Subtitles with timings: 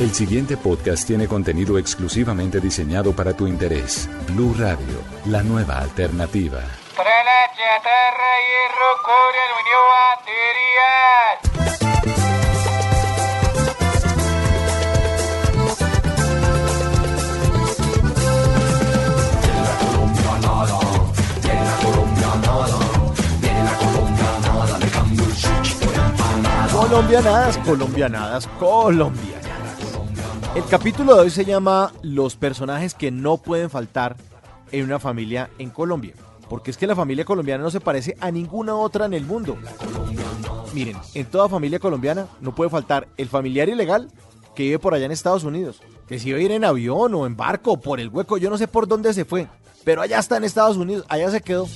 [0.00, 4.08] El siguiente podcast tiene contenido exclusivamente diseñado para tu interés.
[4.28, 6.60] Blue Radio, la nueva alternativa.
[8.52, 11.52] Hierro, cobre, aluminio, baterías.
[26.72, 29.31] Colombianadas, colombianadas, colombianadas.
[30.54, 34.16] El capítulo de hoy se llama Los personajes que no pueden faltar
[34.70, 36.12] en una familia en Colombia.
[36.50, 39.56] Porque es que la familia colombiana no se parece a ninguna otra en el mundo.
[40.74, 44.10] Miren, en toda familia colombiana no puede faltar el familiar ilegal
[44.54, 45.80] que vive por allá en Estados Unidos.
[46.06, 48.58] Que si va a ir en avión o en barco por el hueco, yo no
[48.58, 49.48] sé por dónde se fue.
[49.84, 51.66] Pero allá está en Estados Unidos, allá se quedó.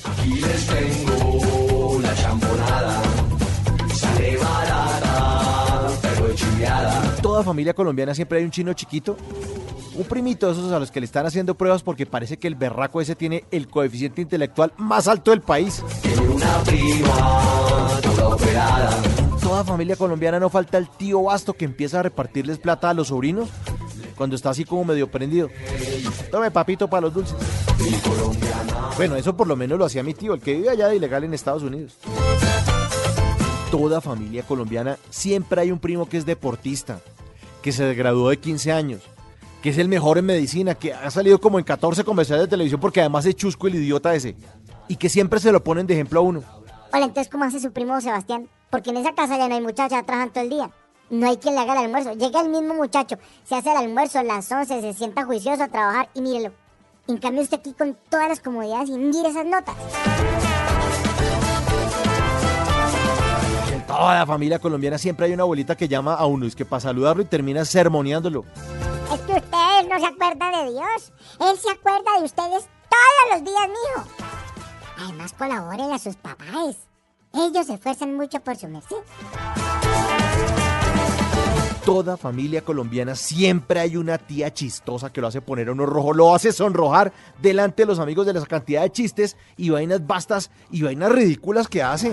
[6.68, 9.16] En toda familia colombiana siempre hay un chino chiquito.
[9.94, 12.54] Un primito de esos a los que le están haciendo pruebas porque parece que el
[12.54, 15.82] berraco ese tiene el coeficiente intelectual más alto del país.
[19.18, 22.94] En toda familia colombiana no falta el tío Basto que empieza a repartirles plata a
[22.94, 23.48] los sobrinos
[24.16, 25.48] cuando está así como medio prendido.
[26.30, 27.36] Tome papito para los dulces.
[28.96, 31.24] Bueno, eso por lo menos lo hacía mi tío, el que vive allá de ilegal
[31.24, 31.98] en Estados Unidos.
[33.70, 37.00] Toda familia colombiana siempre hay un primo que es deportista,
[37.62, 39.02] que se graduó de 15 años,
[39.60, 42.80] que es el mejor en medicina, que ha salido como en 14 comerciales de televisión
[42.80, 44.36] porque además es chusco el idiota ese,
[44.86, 46.42] y que siempre se lo ponen de ejemplo a uno.
[46.92, 48.48] Hola, entonces, ¿cómo hace su primo Sebastián?
[48.70, 50.70] Porque en esa casa ya no hay muchacha, trabajan todo el día.
[51.10, 52.12] No hay quien le haga el almuerzo.
[52.12, 55.68] Llega el mismo muchacho, se hace el almuerzo a las 11, se sienta juicioso a
[55.68, 56.52] trabajar y mírelo.
[57.08, 59.74] En cambio, usted aquí con todas las comodidades y mire esas notas.
[63.96, 66.80] Toda la familia colombiana siempre hay una abuelita que llama a uno, es que para
[66.80, 68.44] saludarlo y termina sermoneándolo.
[69.12, 71.12] Es que ustedes no se acuerdan de Dios.
[71.40, 74.08] Él se acuerda de ustedes todos los días, mijo.
[74.98, 76.76] Además, colaboren a sus papás.
[77.32, 78.96] Ellos se esfuerzan mucho por su merced.
[81.84, 86.12] toda familia colombiana siempre hay una tía chistosa que lo hace poner a uno rojo,
[86.12, 90.50] lo hace sonrojar delante de los amigos de la cantidad de chistes y vainas bastas
[90.70, 92.12] y vainas ridículas que hace.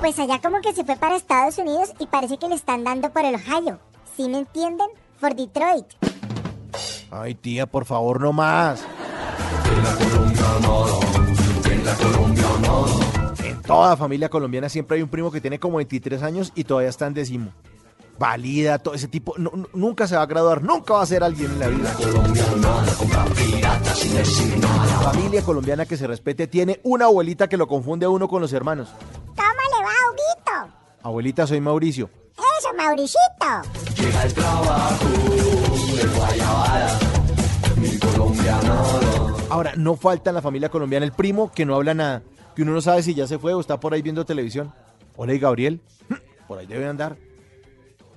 [0.00, 3.10] Pues allá como que se fue para Estados Unidos y parece que le están dando
[3.10, 3.78] por el Ohio.
[4.16, 4.86] ¿Sí me entienden?
[5.20, 5.86] Por Detroit.
[7.10, 8.84] Ay, tía, por favor, no más.
[13.44, 16.90] En toda familia colombiana siempre hay un primo que tiene como 23 años y todavía
[16.90, 17.52] está en décimo.
[18.18, 19.34] Valida, todo ese tipo.
[19.38, 21.94] no- no- nunca se va a graduar, nunca va a ser alguien en la vida.
[24.94, 28.40] La familia colombiana que se respete tiene una abuelita que lo confunde a uno con
[28.42, 28.88] los hermanos.
[31.08, 32.10] Abuelita, soy Mauricio.
[32.58, 33.18] Eso, Mauricito.
[39.48, 42.22] Ahora, no falta en la familia colombiana el primo que no habla nada,
[42.54, 44.74] que uno no sabe si ya se fue o está por ahí viendo televisión.
[45.16, 45.80] Hola, y Gabriel,
[46.46, 47.16] por ahí debe andar.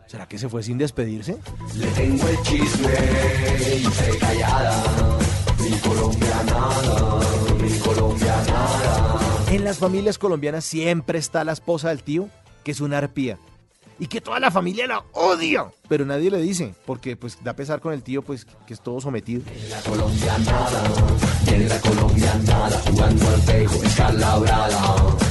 [0.07, 1.37] ¿Será que se fue sin despedirse?
[9.49, 12.27] En las familias colombianas siempre está la esposa del tío,
[12.63, 13.37] que es una arpía.
[13.99, 15.71] Y que toda la familia la odia.
[15.87, 18.99] Pero nadie le dice, porque pues da pesar con el tío, pues que es todo
[18.99, 19.43] sometido.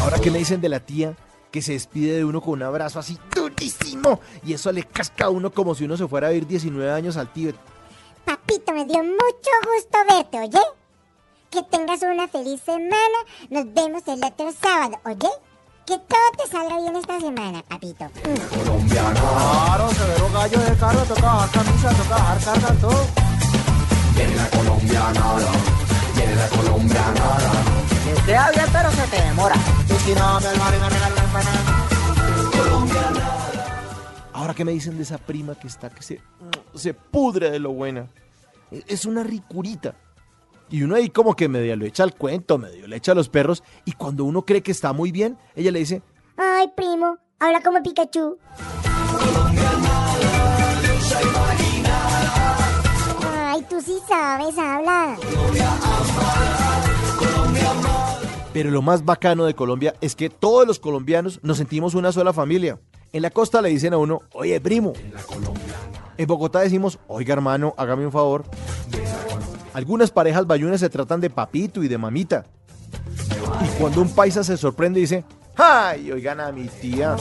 [0.00, 1.16] Ahora, ¿qué me dicen de la tía
[1.50, 4.20] que se despide de uno con un abrazo así durísimo?
[4.47, 7.16] Y eso le casca a uno como si uno se fuera a vivir 19 años
[7.16, 7.53] al tío.
[8.24, 10.65] Papito, me dio mucho gusto verte, ¿oye?
[11.50, 13.18] Que tengas una feliz semana.
[13.48, 15.28] Nos vemos el otro sábado, ¿oye?
[15.91, 18.04] Que todo te salga bien esta semana, papito.
[18.04, 18.89] Mm.
[18.91, 23.07] Claro, severo gallo de carro, toca bajar camisa, toca bajar carga, todo.
[24.15, 24.25] Que
[28.25, 29.57] queda bien, pero se te demora.
[29.89, 30.57] Y si no, me me
[31.25, 31.89] empanada.
[34.33, 36.22] Ahora, ¿qué me dicen de esa prima que está que se,
[36.72, 38.07] se pudre de lo buena?
[38.71, 39.97] Es una ricurita.
[40.70, 43.28] Y uno ahí como que medio le echa el cuento, medio le echa a los
[43.28, 43.62] perros.
[43.84, 46.02] Y cuando uno cree que está muy bien, ella le dice,
[46.36, 48.38] Ay, primo, habla como Pikachu.
[49.18, 49.70] Colombia
[54.56, 55.16] me habla.
[58.52, 62.32] Pero lo más bacano de Colombia es que todos los colombianos nos sentimos una sola
[62.32, 62.80] familia.
[63.12, 64.92] En la costa le dicen a uno, oye primo.
[66.16, 68.44] En Bogotá decimos, oiga hermano, hágame un favor.
[69.72, 72.44] Algunas parejas bayunas se tratan de papito y de mamita.
[73.64, 75.24] Y cuando un paisa se sorprende dice,
[75.56, 76.10] ¡ay!
[76.10, 77.16] Oigan a mi tía.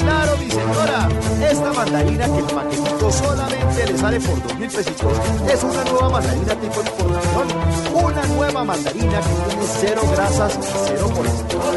[0.00, 1.08] Claro, mi señora.
[1.48, 5.12] Esta mandarina que el paquetito solamente le sale por dos mil pesitos
[5.48, 7.48] es una nueva mandarina tipo importación.
[8.04, 11.76] Una nueva mandarina que tiene cero grasas y cero colesterol.